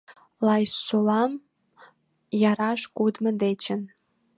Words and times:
Лайсолам 0.45 1.31
яраш 2.51 2.81
кодмо 2.97 3.31
дечын 3.41 3.81